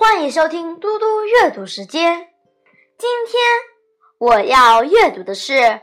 [0.00, 2.28] 欢迎收听嘟嘟阅读时间。
[2.96, 3.42] 今天
[4.18, 5.54] 我要阅读的是《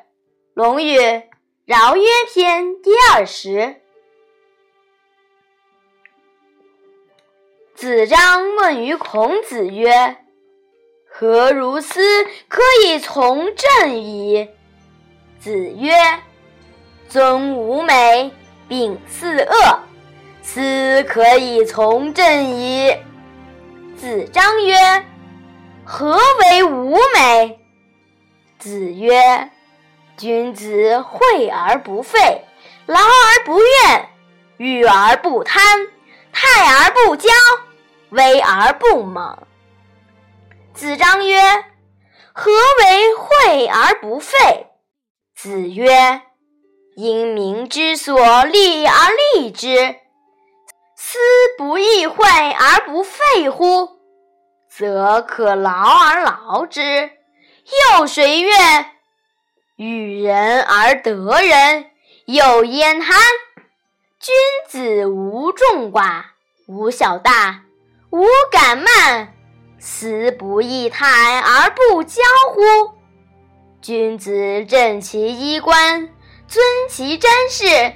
[0.54, 0.98] 论语·
[1.66, 2.04] 尧曰
[2.34, 3.82] 篇》第二十。
[7.76, 10.16] 子张问于孔子曰
[11.12, 14.48] ：“何如斯可以从政矣？”
[15.42, 15.92] 子曰
[17.10, 18.32] ：“尊吾美，
[18.70, 19.80] 秉四恶，
[20.42, 22.96] 斯可以从政矣。”
[23.98, 24.76] 子张曰
[25.86, 27.60] ：“何为五美？”
[28.60, 29.50] 子曰
[30.18, 32.46] ：“君子惠而不费，
[32.86, 34.10] 劳而不怨，
[34.58, 35.88] 欲而不贪，
[36.34, 37.30] 泰而不骄，
[38.10, 39.38] 威而不猛。”
[40.74, 41.40] 子张曰
[42.34, 44.68] ：“何为惠而不费？”
[45.36, 46.22] 子曰
[46.98, 48.94] ：“因民之所利而
[49.34, 49.96] 利之。”
[51.08, 51.20] 斯
[51.56, 54.00] 不亦惠而不废乎？
[54.68, 57.12] 则可劳而劳之。
[58.00, 58.50] 又谁曰：
[59.76, 61.14] 与人而得
[61.44, 61.92] 人，
[62.26, 63.16] 有焉贪？
[64.20, 64.34] 君
[64.68, 66.24] 子无众寡，
[66.68, 67.62] 无小大，
[68.10, 69.32] 无敢慢。
[69.78, 72.96] 斯不亦泰而不骄乎？
[73.80, 76.10] 君子正其衣冠，
[76.48, 77.94] 尊其瞻视。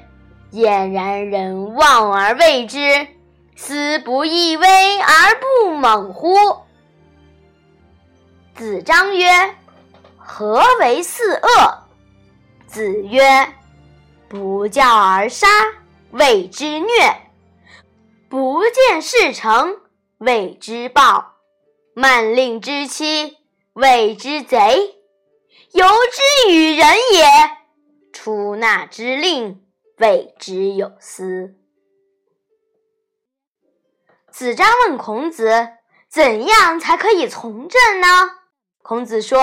[0.52, 3.08] 俨然人望而畏之，
[3.56, 6.36] 斯不亦威而不猛乎？
[8.56, 9.30] 子张曰
[10.18, 11.84] ：“何为四恶？”
[12.66, 13.54] 子曰
[14.28, 15.48] ：“不教而杀，
[16.12, 16.88] 谓之虐；
[18.28, 19.78] 不见事成，
[20.18, 21.36] 谓之暴；
[21.94, 23.38] 慢令之妻，
[23.74, 24.58] 谓之贼；
[25.74, 27.28] 由之与人也，
[28.12, 29.64] 出纳之令。”
[30.00, 31.56] 谓之有司。
[34.32, 35.70] 子张问孔子
[36.08, 38.08] ：“怎样才可以从政呢？”
[38.82, 39.40] 孔子说：“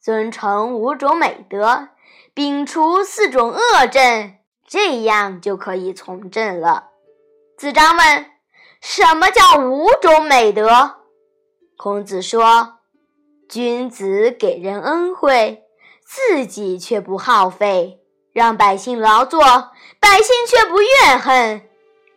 [0.00, 1.88] 尊崇五种美德，
[2.34, 6.90] 摒除四种恶政，这样就可以从政了。”
[7.58, 8.26] 子张问
[8.80, 11.00] ：“什么叫五种美德？”
[11.76, 12.78] 孔子说
[13.48, 15.64] ：“君子给人恩惠，
[16.04, 17.96] 自己却不耗费。”
[18.32, 19.40] 让百姓劳作，
[19.98, 21.60] 百姓却不怨恨；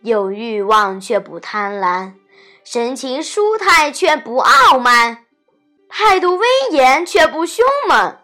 [0.01, 2.13] 有欲望却不贪婪，
[2.63, 5.25] 神情舒泰却不傲慢，
[5.89, 8.15] 态度威严却不凶猛。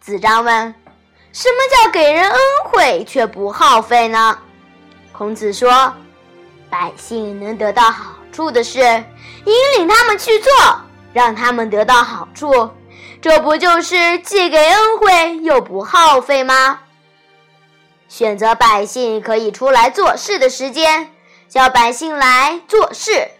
[0.00, 0.74] 子张问
[1.32, 4.38] ：“什么叫给人恩惠却不耗费呢？”
[5.12, 5.94] 孔子说
[6.68, 8.80] ：“百姓能得到好处的事，
[9.44, 10.50] 引领他们去做，
[11.12, 12.70] 让他们得到好处，
[13.20, 16.80] 这不就是既给恩惠又不耗费吗？”
[18.10, 21.12] 选择百姓可以出来做事的时间，
[21.48, 23.30] 叫百姓来做事，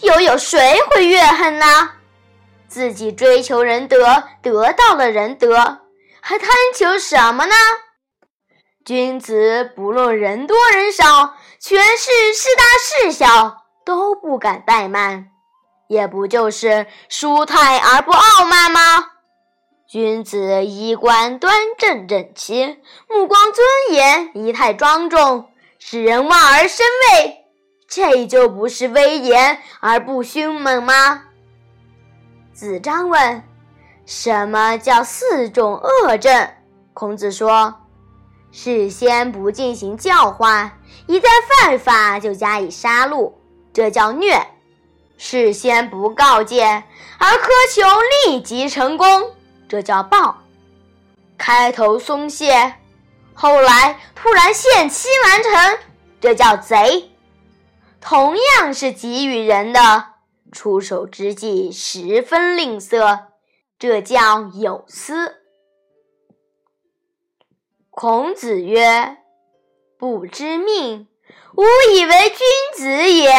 [0.00, 1.92] 又有谁会怨恨呢？
[2.66, 5.82] 自己追求仁德，得到了仁德，
[6.20, 7.54] 还贪求什么呢？
[8.84, 12.64] 君子不论人多人少，权势是大
[13.04, 15.28] 是小，都不敢怠慢，
[15.86, 18.80] 也不就是舒泰而不傲慢吗？
[19.90, 22.78] 君子衣冠端正整齐，
[23.08, 25.48] 目光尊严，仪态庄重，
[25.80, 27.38] 使人望而生畏。
[27.88, 31.24] 这就不是威严而不凶猛吗？
[32.52, 33.42] 子张问
[34.06, 36.50] ：“什么叫四种恶政？”
[36.94, 37.74] 孔子说
[38.52, 43.32] ：“事先不进行教化，一旦犯法就加以杀戮，
[43.72, 44.40] 这叫虐；
[45.18, 46.84] 事先不告诫，
[47.18, 47.82] 而苛求
[48.28, 49.32] 立即成功。”
[49.70, 50.42] 这叫暴，
[51.38, 52.74] 开头松懈，
[53.32, 55.78] 后来突然限期完成，
[56.20, 57.12] 这叫贼。
[58.00, 60.14] 同样是给予人的，
[60.50, 63.26] 出手之际十分吝啬，
[63.78, 65.36] 这叫有私。
[67.90, 69.18] 孔子曰
[69.96, 71.06] ：“不知命，
[71.54, 71.62] 无
[71.94, 72.38] 以为君
[72.76, 73.30] 子也；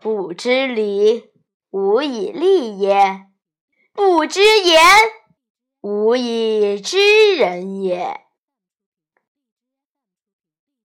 [0.00, 1.32] 不知礼，
[1.70, 3.25] 无以利也。”
[3.96, 4.78] 不知言，
[5.80, 8.20] 无以知人也。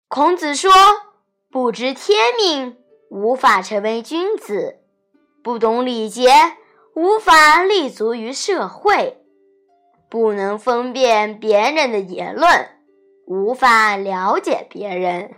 [0.07, 0.71] 孔子说
[1.51, 2.77] ：“不知天命，
[3.09, 4.79] 无法成为君子；
[5.43, 6.31] 不懂礼节，
[6.95, 9.17] 无法立足于社会；
[10.09, 12.69] 不能分辨别人的言论，
[13.27, 15.35] 无法了解别人。”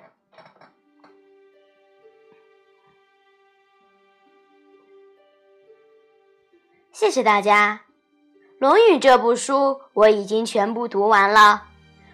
[6.93, 7.81] 谢谢大家，
[8.59, 11.63] 《论语》这部书我已经全部读完了。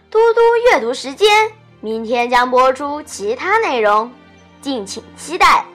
[0.10, 0.40] 嘟嘟
[0.72, 4.10] 阅读时间，明天将播出其他内容，
[4.62, 5.66] 敬请期待。